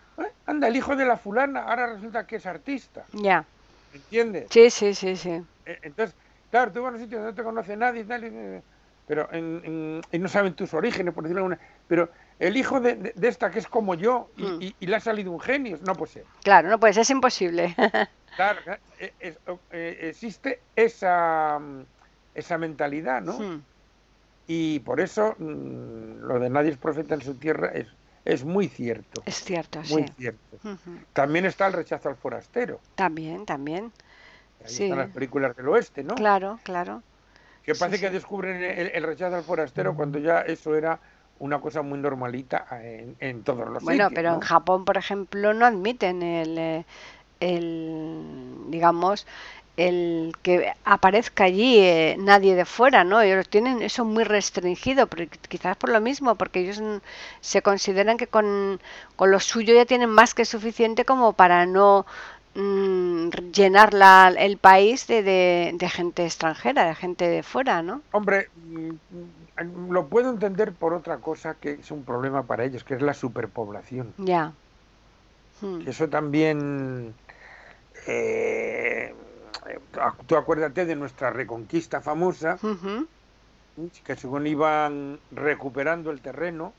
[0.45, 3.47] anda, el hijo de la fulana, ahora resulta que es artista, Ya,
[3.91, 4.51] ¿entiendes?
[4.51, 5.41] sí, sí, sí, sí.
[5.65, 6.15] Eh, Entonces,
[6.49, 8.63] claro, tú vas a un sitio donde no te conoce nadie y tal, y, eh,
[9.05, 11.59] pero en- en- y no saben tus orígenes, por decirlo alguna.
[11.87, 14.59] Pero el hijo de, de- de esta que es como yo y, Mm.
[14.59, 16.27] y- y le ha salido un genio, no puede ser.
[16.43, 17.75] Claro, no pues es imposible.
[18.35, 18.61] Claro,
[18.99, 19.39] eh, es-
[19.71, 21.85] eh, existe esa, mm,
[22.33, 23.49] esa mentalidad, ¿no?
[24.47, 27.87] Y por eso mm, lo de nadie es profeta en su tierra es,
[28.23, 30.13] es muy cierto, Es cierto, muy sí.
[30.15, 30.61] cierto.
[31.13, 32.81] También está el rechazo al forastero.
[32.95, 33.93] También, también.
[34.59, 34.83] Ahí Sí.
[34.83, 36.15] están las películas del oeste, ¿no?
[36.15, 37.03] Claro, claro.
[37.63, 38.13] Que Sí, parece que sí.
[38.13, 41.01] descubren el, el rechazo al forastero cuando ya eso era
[41.35, 44.15] una cosa muy normalita en, en todos los Bueno, sitios.
[44.15, 44.39] pero en.
[44.41, 46.85] Japón, por ejemplo, no admiten el, eh,
[47.53, 49.25] el digamos,
[49.77, 53.21] el que aparezca allí eh, nadie de fuera, ¿no?
[53.21, 56.81] Ellos tienen eso muy restringido, pero quizás por lo mismo, porque ellos
[57.41, 58.79] se consideran que con,
[59.15, 62.05] con lo suyo ya tienen más que suficiente como para no
[62.55, 68.01] mm, llenar la- el país de, de, de gente extranjera, de gente de fuera, ¿no?
[68.11, 72.95] Hombre, mm, lo puedo entender por otra cosa que es un problema para ellos, que
[72.95, 74.15] es la superpoblación.
[74.17, 74.53] Ya.
[75.61, 77.15] Mm, Que eso también...
[78.07, 79.13] eh,
[80.27, 82.57] tú acuérdate de nuestra reconquista famosa,
[84.03, 86.73] que según iban recuperando el terreno,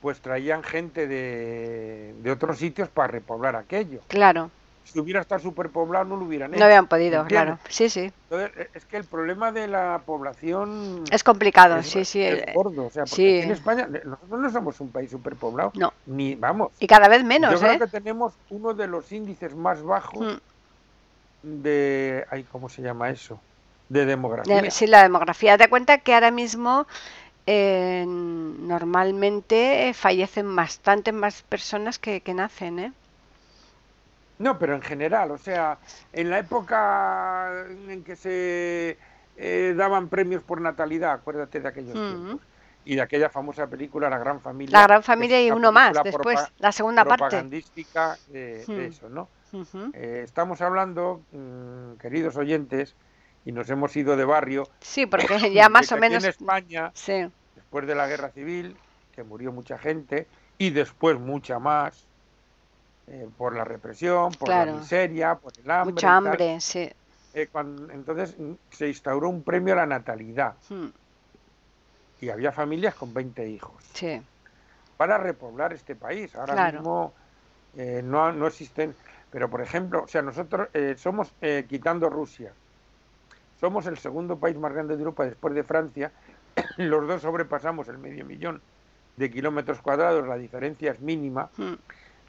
[0.00, 4.00] pues traían gente de, de otros sitios para repoblar aquello.
[4.08, 4.50] Claro.
[4.84, 6.64] Si hubiera estado superpoblado no lo hubieran No hecho.
[6.64, 7.58] habían podido, ¿entiendes?
[7.58, 7.58] claro.
[7.68, 8.12] Sí, sí.
[8.30, 12.22] Entonces, eh, es que el problema de la población Es complicado, es, sí, sí.
[12.22, 12.86] es eh, gordo.
[12.86, 13.38] O sea, porque sí.
[13.40, 15.92] en España nosotros no somos un país superpoblado, No.
[16.06, 16.72] ni vamos.
[16.80, 17.78] Y cada vez Yo menos, creo ¿eh?
[17.78, 20.26] que tenemos uno de los índices más bajos
[21.42, 21.62] Mm.
[21.62, 23.40] de, ay, ¿cómo se llama eso?
[23.88, 24.62] De demografía.
[24.62, 25.58] De- sí, la demografía.
[25.58, 26.86] Te cuenta que ahora mismo
[27.46, 32.92] eh, normalmente fallecen bastante más personas que, que nacen, ¿eh?
[34.42, 35.78] No, pero en general, o sea,
[36.12, 38.98] en la época en que se
[39.36, 42.40] eh, daban premios por natalidad, acuérdate de aquellos tiempos,
[42.84, 44.80] y de aquella famosa película La Gran Familia.
[44.80, 47.18] La Gran Familia y uno más después, la segunda parte.
[47.20, 49.28] propagandística de, de eso, ¿no?
[49.92, 52.96] Eh, estamos hablando, mm, queridos oyentes,
[53.44, 56.24] y nos hemos ido de barrio, Sí, porque ya más o menos...
[56.24, 58.76] en España, Sí, después de la guerra civil,
[59.14, 60.26] que murió mucha gente,
[60.58, 62.08] y después mucha más,
[63.06, 64.72] eh, por la represión, por Claro.
[64.72, 65.92] la miseria, por el hambre.
[65.94, 66.90] mucha hambre, sí.
[67.34, 67.48] eh,
[67.92, 70.88] entonces mm, se instauró un premio a la natalidad Mm,
[72.20, 74.20] y había familias con 20 hijos Sí,
[74.96, 76.34] para repoblar este país.
[76.36, 76.78] Ahora Claro.
[76.78, 77.14] mismo
[77.74, 78.96] eh, no, no existen,
[79.30, 82.54] pero por ejemplo, o sea, nosotros eh, somos, eh, quitando Rusia,
[83.56, 86.12] somos el segundo país más grande de Europa después de Francia.
[86.78, 88.62] Los dos sobrepasamos el medio millón
[89.16, 91.50] de kilómetros cuadrados, la diferencia es mínima.
[91.56, 91.74] mm,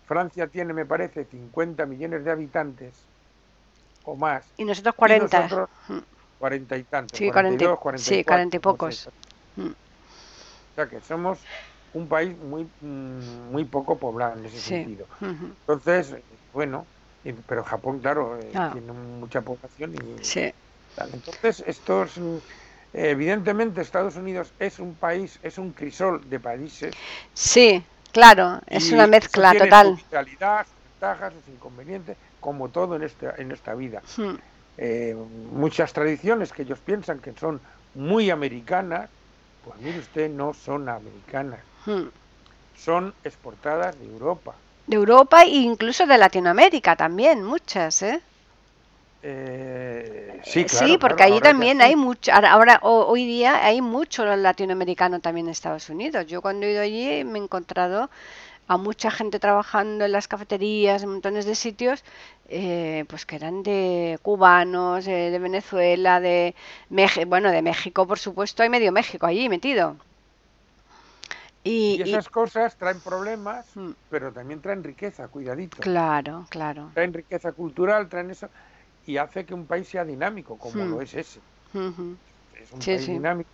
[0.06, 3.08] Francia tiene, me parece, 50 millones de habitantes
[4.04, 4.54] o más.
[4.58, 5.40] Y nosotros y 40.
[5.40, 6.00] nosotros Mm,
[6.38, 7.18] 40 y tantos.
[7.18, 8.70] Sí, 40 y- 42, sí, 44, 40 y no sé.
[8.78, 9.10] pocos.
[9.56, 9.72] Mm.
[9.72, 11.46] O sea que somos
[11.94, 14.76] un país muy mm, muy poco poblado en ese Sí.
[14.76, 15.08] sentido.
[15.68, 16.16] Entonces,
[16.52, 16.88] bueno,
[17.24, 18.72] y- pero Japón, claro, eh, Ah.
[18.74, 20.54] tiene mucha población y Sí,
[20.96, 21.12] tal.
[21.14, 22.38] Entonces, estos, mm,
[22.94, 26.94] evidentemente, Estados Unidos es un país, es un crisol de países.
[27.34, 29.98] sí, claro, es y una mezcla tiene total.
[29.98, 34.02] Sus ventajas, sus inconvenientes, como todo en esta, en esta vida.
[34.16, 34.36] Mm,
[34.78, 35.16] eh,
[35.52, 37.60] muchas tradiciones que ellos piensan que son
[37.96, 39.10] muy americanas,
[39.66, 42.08] pues mire usted, no son americanas, mm.
[42.78, 44.56] son exportadas de Europa.
[44.88, 48.22] De Europa e incluso de Latinoamérica también, muchas, ¿eh?
[49.24, 53.26] Eh, sí, Eh, claro, sí, porque claro, allí también hay mucho, ahora, ahora, ho- hoy
[53.26, 56.26] día hay mucho latinoamericano también en Estados Unidos.
[56.28, 58.10] Yo cuando he ido allí me he encontrado
[58.68, 62.04] a mucha gente trabajando en las cafeterías, en montones de sitios,
[62.50, 66.56] eh, pues que eran de cubanos, eh, de Venezuela, de
[66.90, 69.98] México, bueno, de México, por supuesto, hay medio México allí metido.
[71.64, 75.84] Y, Y y- esas cosas traen problemas, Mm, pero también traen riqueza, cuidadito.
[75.84, 76.94] claro, claro.
[76.94, 78.50] Traen riqueza cultural, traen eso,
[79.06, 80.88] y hace que un país sea dinámico, como Hmm.
[80.88, 81.44] lo es ese.
[82.54, 83.12] Es un Sí, país sí.
[83.12, 83.52] dinámico,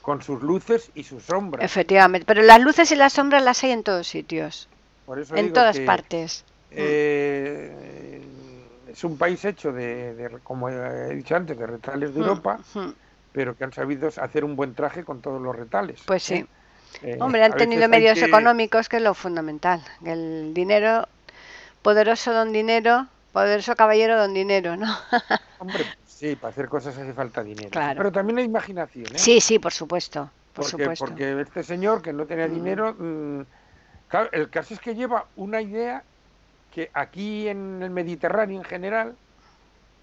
[0.00, 1.68] con sus luces y sus sombras.
[1.68, 4.70] Efectivamente, pero las luces y las sombras las hay en todos sitios,
[5.04, 6.44] Por eso en digo todas que, partes.
[6.70, 8.22] eh,
[8.88, 12.64] es un país hecho de, de, como he dicho antes, de retales de Mm, Europa,
[12.74, 12.94] mm.
[13.32, 16.02] pero que han sabido hacer un buen traje con todos los retales.
[16.06, 16.34] Pues sí.
[16.34, 16.46] ¿eh?
[17.02, 19.82] Eh, Hombre, han tenido medios que- económicos, que es lo fundamental.
[20.04, 21.08] El dinero,
[21.82, 24.86] poderoso don dinero, poderoso caballero don dinero, ¿no?
[25.58, 27.70] Hombre, sí, para hacer cosas hace falta dinero.
[27.70, 27.96] Claro.
[27.98, 29.18] Pero también hay imaginación, ¿eh?
[29.18, 31.04] Sí, sí, por supuesto, por porque, supuesto.
[31.06, 32.54] porque este señor que no tenía Mm.
[32.54, 33.40] dinero, mm,
[34.08, 36.02] claro, el caso es que lleva una idea
[36.74, 39.14] que aquí en el Mediterráneo en general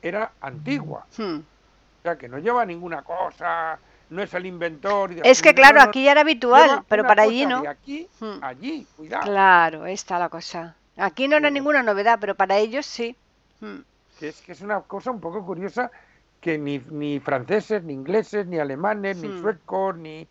[0.02, 1.06] era antigua.
[1.18, 1.38] Hmm.
[1.40, 5.12] O sea, que no lleva ninguna cosa, no es el inventor.
[5.12, 7.62] y de- Es que claro, aquí ya era habitual, pero para allí no.
[7.62, 8.38] De aquí, Hmm.
[8.44, 9.24] allí, cuidado.
[9.24, 10.76] Claro, está la cosa.
[10.97, 11.51] Aquí no era Sí.
[11.51, 13.17] ninguna novedad, pero para ellos sí.
[13.62, 13.81] Hmm.
[14.19, 15.91] Es que es una cosa un poco curiosa
[16.39, 19.34] que ni, ni franceses, ni ingleses, ni alemanes, ni Hmm.
[19.34, 20.29] suecos, ni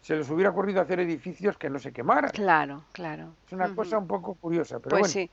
[0.00, 2.32] se les hubiera ocurrido hacer edificios que no se quemaran.
[2.32, 3.36] Claro, claro.
[3.46, 3.74] Es una Ujú.
[3.74, 5.30] cosa un poco curiosa, pero Pues bueno, sí.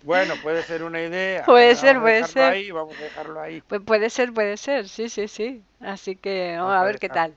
[0.00, 1.44] Bueno, puede ser una idea.
[1.44, 2.54] Puede Vamos ser, puede ser.
[2.54, 3.62] Ahí, vamos a dejarlo ahí.
[3.62, 5.64] Pues puede ser, puede ser, sí, sí, sí.
[5.80, 7.36] Así que vamos a ver qué tal.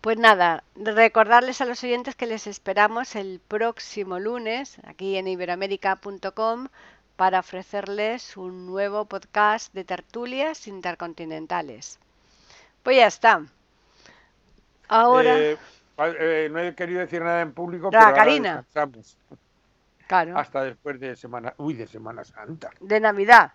[0.00, 6.68] Pues nada, recordarles a los oyentes que les esperamos el próximo lunes aquí en iberoamérica.com
[7.16, 11.98] para ofrecerles un nuevo podcast de tertulias intercontinentales.
[12.82, 13.46] Pues ya está.
[14.88, 15.58] Ahora, Eh,
[15.98, 18.64] eh, no he querido decir nada en público, Ah, pero Karina.
[20.06, 22.70] Claro, hasta después de semana, uy, de Semana Santa.
[22.80, 23.52] de Navidad.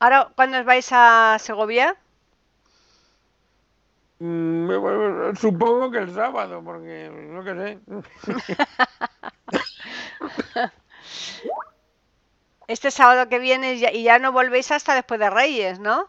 [0.00, 1.94] Ahora, ¿cuándo os vais a Segovia?
[4.18, 7.78] Mm, bueno, supongo que el sábado, porque no que sé.
[12.66, 16.08] Este sábado que viene y ya no volvéis hasta después de Reyes, ¿no?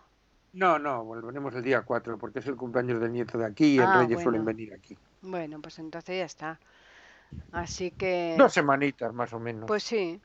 [0.54, 3.78] No, no, volveremos el día 4 porque es el cumpleaños del nieto de aquí y
[3.78, 4.98] el Ah, Reyes suelen venir aquí.
[5.22, 6.60] Bueno, pues entonces ya está.
[7.52, 9.66] Así que, Dos semanitas más o menos.
[9.68, 10.20] pues sí,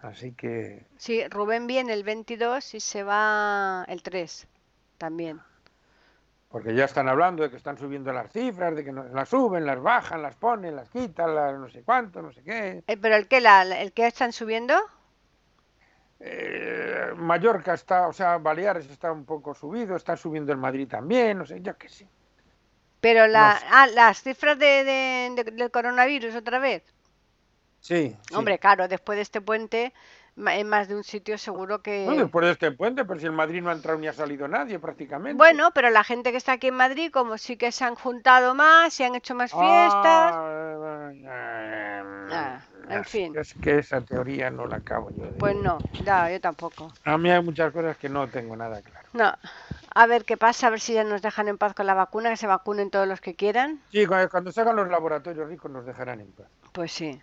[0.00, 4.46] Así que sí, Rubén viene el 22 y se va el 3
[4.98, 5.40] también.
[6.48, 9.66] porque ya están hablando de que están subiendo las cifras, de que no- las suben,
[9.66, 12.82] las bajan, las ponen, las quitan, las no sé cuánto, no sé qué.
[12.86, 14.74] Eh, ¿Pero el que la, el que están subiendo?
[16.18, 21.38] Eh, Mallorca está, o sea, Baleares está un poco subido, está subiendo el Madrid también,
[21.38, 22.08] no sé, ya que sí.
[23.06, 26.82] Pero la, No ah, las cifras de, de- de- del coronavirus otra vez.
[27.80, 28.34] Sí, sí.
[28.34, 29.92] Hombre, claro, después de este puente,
[30.36, 32.04] en más de un sitio seguro que...
[32.04, 34.48] Bueno, después de este puente, pero si el Madrid no ha entrado ni ha salido
[34.48, 35.36] nadie prácticamente.
[35.36, 38.56] Bueno, pero la gente que está aquí en Madrid, como sí que se han juntado
[38.56, 40.34] más, se han hecho más fiestas.
[40.34, 41.12] Ah,
[42.28, 42.58] Ah,
[42.90, 43.36] en es- fin.
[43.38, 45.38] Es que esa teoría no la acabo yo de...
[45.38, 46.92] Pues no, ya, yo tampoco.
[47.04, 49.08] A mí hay muchas cosas que no tengo nada claro.
[49.12, 49.32] No,
[49.98, 52.28] a ver qué pasa, a ver si ya nos dejan en paz con la vacuna,
[52.28, 53.80] que se vacunen todos los que quieran.
[53.90, 56.46] Sí, cuando, se hagan los laboratorios ricos nos dejarán en paz.
[56.72, 57.18] Pues sí.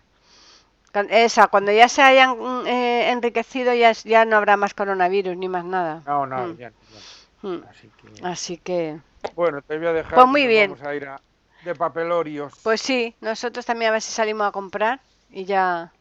[1.10, 5.48] Esa, cuando ya se hayan mm, eh, enriquecido, ya, ya no habrá más coronavirus ni
[5.48, 6.02] más nada.
[6.04, 6.56] No, no, Mm.
[6.56, 7.48] ya, ya.
[7.48, 8.26] Mm, Así que...
[8.26, 8.98] Así que,
[9.36, 10.14] Bueno, te voy a dejar.
[10.14, 10.72] Pues muy bien.
[10.72, 11.20] Vamos a ir a,
[11.64, 12.52] de papelorios.
[12.64, 15.00] pues sí, nosotros también a ver si salimos a comprar
[15.30, 15.92] y ya.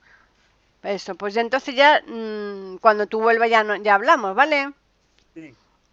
[0.81, 4.73] Eso, pues entonces ya, mm, cuando tú vuelvas ya, no, ya hablamos, ¿vale?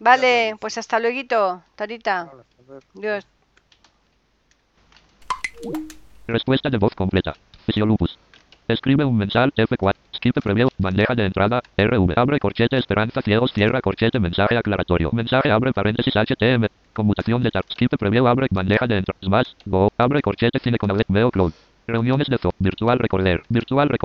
[0.01, 2.47] Vale, pues hasta luego, hasta luego.
[2.95, 3.27] Dios.
[6.25, 7.35] Respuesta de voz completa.
[7.67, 8.17] Fisiolupus.
[8.67, 9.93] Escribe un mensaje F4.
[10.15, 10.69] Skip previo.
[10.79, 11.61] Bandeja de entrada.
[11.77, 12.13] RV.
[12.15, 13.53] Abre corchete esperanza ciegos.
[13.53, 15.11] Cierra corchete mensaje aclaratorio.
[15.11, 16.65] Mensaje abre paréntesis HTM.
[16.93, 17.65] Conmutación de tab.
[17.71, 18.27] Skip previo.
[18.27, 19.19] Abre bandeja de entrada.
[19.23, 19.53] Smash.
[19.65, 19.91] Go.
[19.99, 21.53] Abre corchete cine con Veo cloud.
[21.85, 22.51] Reuniones de Zo.
[22.57, 23.43] Virtual recorder.
[23.49, 23.99] Virtual recorder.